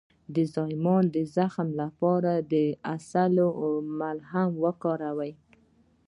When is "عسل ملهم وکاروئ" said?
2.93-5.33